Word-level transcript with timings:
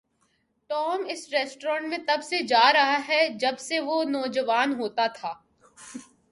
Tom 0.69 1.03
اس 1.07 1.27
ریستوران 1.33 1.89
میں 1.89 1.97
تب 2.07 2.23
سے 2.23 2.39
جا 2.39 2.73
رہا 2.73 2.99
ہے 3.07 3.27
جب 3.39 3.59
سے 3.59 3.79
وہ 3.79 4.03
نوجوان 4.03 4.73
ہوتا 4.73 5.07
تھا۔ 5.07 5.33